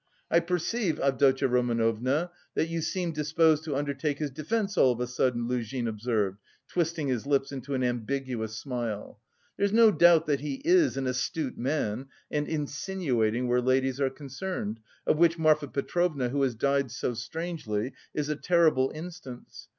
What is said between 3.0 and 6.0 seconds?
disposed to undertake his defence all of a sudden," Luzhin